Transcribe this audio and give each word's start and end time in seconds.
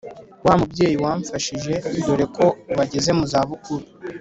wa 0.45 0.53
mubyeyi 0.59 0.95
wamfashije 1.03 1.73
doreko 2.05 2.43
ubu 2.69 2.79
ageze 2.85 3.09
muzabukuru 3.17 3.85